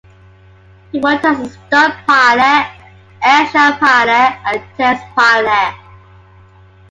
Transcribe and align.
He 0.91 0.99
worked 0.99 1.23
as 1.25 1.39
a 1.41 1.47
stunt 1.47 1.93
pilot, 2.07 2.71
airshow 3.21 3.77
pilot, 3.77 4.35
and 4.47 4.63
test 4.75 5.03
pilot. 5.15 5.75